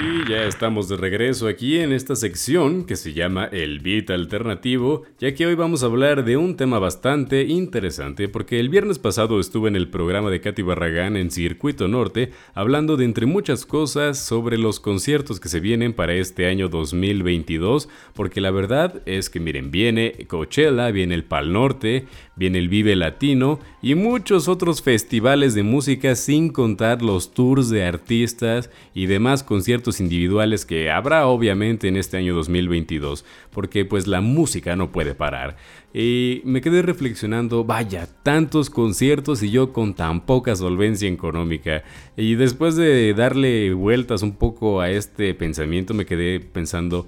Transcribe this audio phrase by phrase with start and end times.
[0.00, 5.02] Y ya estamos de regreso aquí en esta sección que se llama El Beat Alternativo,
[5.18, 9.38] ya que hoy vamos a hablar de un tema bastante interesante, porque el viernes pasado
[9.38, 14.18] estuve en el programa de Katy Barragán en Circuito Norte, hablando de entre muchas cosas
[14.18, 19.40] sobre los conciertos que se vienen para este año 2022, porque la verdad es que
[19.40, 25.54] miren, viene Coachella, viene el Pal Norte, viene el Vive Latino y muchos otros festivales
[25.54, 31.88] de música sin contar los tours de artistas y demás conciertos individuales que habrá obviamente
[31.88, 35.56] en este año 2022, porque pues la música no puede parar.
[35.94, 41.82] Y me quedé reflexionando, vaya, tantos conciertos y yo con tan poca solvencia económica.
[42.16, 47.06] Y después de darle vueltas un poco a este pensamiento, me quedé pensando,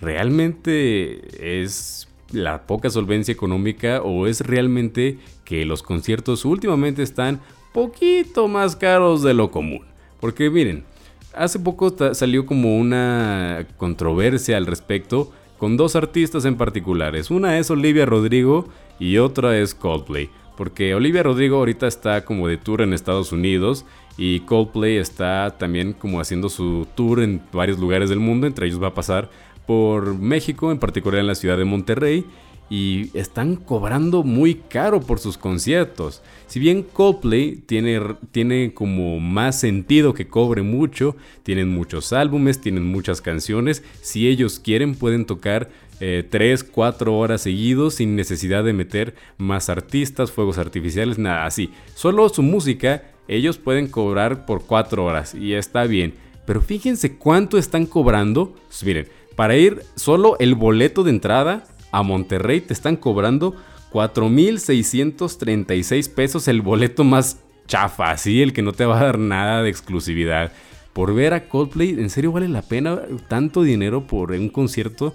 [0.00, 7.40] ¿realmente es la poca solvencia económica o es realmente que los conciertos últimamente están
[7.72, 9.84] poquito más caros de lo común?
[10.20, 10.84] Porque miren,
[11.34, 17.30] Hace poco salió como una controversia al respecto con dos artistas en particulares.
[17.30, 20.28] Una es Olivia Rodrigo y otra es Coldplay.
[20.56, 23.86] Porque Olivia Rodrigo ahorita está como de tour en Estados Unidos
[24.18, 28.46] y Coldplay está también como haciendo su tour en varios lugares del mundo.
[28.46, 29.30] Entre ellos va a pasar
[29.66, 32.26] por México, en particular en la ciudad de Monterrey
[32.72, 36.22] y están cobrando muy caro por sus conciertos.
[36.46, 42.86] Si bien Coldplay tiene, tiene como más sentido que cobre mucho, tienen muchos álbumes, tienen
[42.86, 48.72] muchas canciones, si ellos quieren pueden tocar 3, eh, 4 horas seguidos sin necesidad de
[48.72, 51.68] meter más artistas, fuegos artificiales, nada así.
[51.94, 56.14] Solo su música ellos pueden cobrar por 4 horas y está bien.
[56.46, 58.54] Pero fíjense cuánto están cobrando.
[58.82, 63.54] Miren, para ir solo el boleto de entrada a Monterrey te están cobrando
[63.92, 69.62] 4.636 pesos el boleto más chafa, así el que no te va a dar nada
[69.62, 70.50] de exclusividad.
[70.92, 75.14] Por ver a Coldplay, ¿en serio vale la pena tanto dinero por un concierto?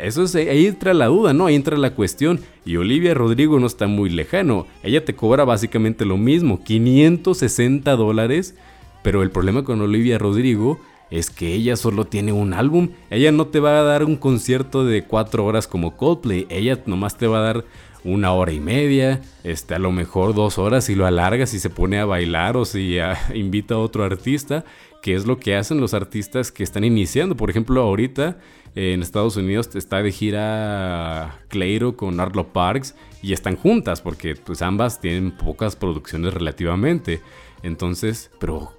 [0.00, 1.44] eso es, ahí entra la duda, ¿no?
[1.46, 2.40] Ahí entra la cuestión.
[2.64, 4.66] Y Olivia Rodrigo no está muy lejano.
[4.82, 8.54] Ella te cobra básicamente lo mismo, 560 dólares.
[9.02, 10.80] Pero el problema con Olivia Rodrigo
[11.14, 12.90] es que ella solo tiene un álbum.
[13.08, 16.44] Ella no te va a dar un concierto de cuatro horas como Coldplay.
[16.50, 17.64] Ella nomás te va a dar
[18.02, 21.70] una hora y media, este, a lo mejor dos horas si lo alarga, si se
[21.70, 22.98] pone a bailar o si
[23.34, 24.64] invita a otro artista,
[25.02, 27.36] que es lo que hacen los artistas que están iniciando.
[27.36, 28.38] Por ejemplo, ahorita
[28.74, 34.62] en Estados Unidos está de gira Cleiro con Arlo Parks y están juntas porque pues
[34.62, 37.20] ambas tienen pocas producciones relativamente.
[37.62, 38.72] Entonces, pero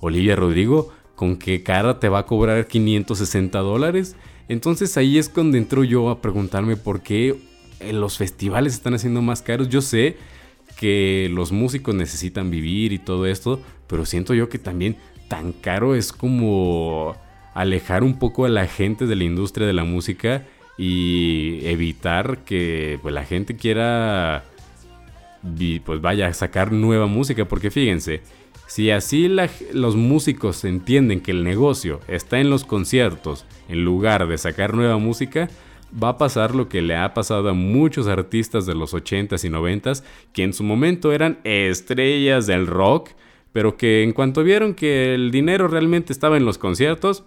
[0.00, 4.14] Olivia Rodrigo ¿con qué cara te va a cobrar 560 dólares?
[4.48, 7.36] Entonces ahí es cuando entro yo a preguntarme por qué
[7.80, 9.68] eh, los festivales están haciendo más caros.
[9.68, 10.16] Yo sé
[10.78, 14.96] que los músicos necesitan vivir y todo esto, pero siento yo que también
[15.28, 17.16] tan caro es como
[17.54, 20.44] alejar un poco a la gente de la industria de la música
[20.78, 24.44] y evitar que pues, la gente quiera
[25.84, 28.20] pues vaya a sacar nueva música porque fíjense
[28.66, 29.28] si así
[29.72, 34.98] los músicos entienden que el negocio está en los conciertos en lugar de sacar nueva
[34.98, 35.48] música,
[36.02, 39.50] va a pasar lo que le ha pasado a muchos artistas de los 80s y
[39.50, 43.10] 90s que en su momento eran estrellas del rock,
[43.52, 47.24] pero que en cuanto vieron que el dinero realmente estaba en los conciertos,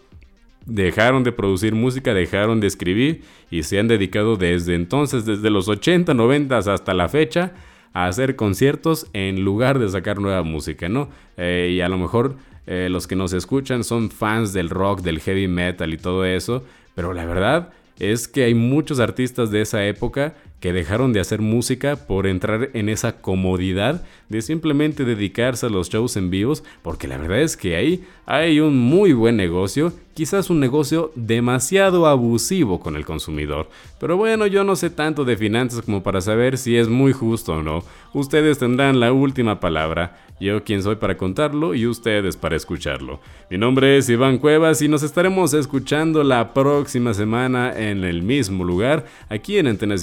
[0.66, 5.68] dejaron de producir música, dejaron de escribir y se han dedicado desde entonces, desde los
[5.68, 7.54] 80, 90 hasta la fecha,
[7.94, 11.10] a hacer conciertos en lugar de sacar nueva música, ¿no?
[11.38, 12.36] Eh, y a lo mejor
[12.68, 16.64] eh, los que nos escuchan son fans del rock, del heavy metal y todo eso,
[16.96, 21.42] pero la verdad es que hay muchos artistas de esa época que dejaron de hacer
[21.42, 27.08] música por entrar en esa comodidad de simplemente dedicarse a los shows en vivos, porque
[27.08, 32.80] la verdad es que ahí hay un muy buen negocio, quizás un negocio demasiado abusivo
[32.80, 33.70] con el consumidor.
[34.00, 37.54] Pero bueno, yo no sé tanto de finanzas como para saber si es muy justo
[37.54, 37.84] o no.
[38.14, 40.20] Ustedes tendrán la última palabra.
[40.40, 43.20] Yo quién soy para contarlo y ustedes para escucharlo.
[43.50, 48.64] Mi nombre es Iván Cuevas y nos estaremos escuchando la próxima semana en el mismo
[48.64, 49.98] lugar, aquí en Antena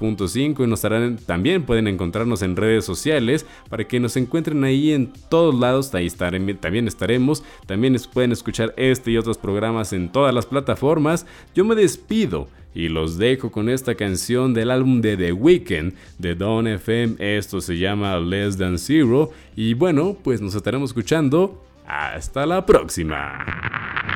[0.00, 4.92] 102.5 y nos estarán, también pueden encontrarnos en redes sociales para que nos encuentren ahí
[4.92, 10.34] en todos lados, ahí también estaremos, también pueden escuchar este y otros programas en todas
[10.34, 11.26] las plataformas.
[11.54, 16.34] Yo me despido y los dejo con esta canción del álbum de The Weeknd de
[16.34, 17.16] Don FM.
[17.18, 19.30] Esto se llama Less Than Zero.
[19.56, 21.64] Y bueno, pues nos estaremos escuchando.
[21.86, 24.07] Hasta la próxima.